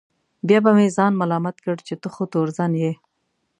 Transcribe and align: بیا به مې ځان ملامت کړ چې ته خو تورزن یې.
بیا 0.47 0.59
به 0.63 0.71
مې 0.77 0.87
ځان 0.97 1.11
ملامت 1.21 1.57
کړ 1.63 1.75
چې 1.87 1.93
ته 2.01 2.07
خو 2.13 2.23
تورزن 2.33 2.71
یې. 2.83 2.91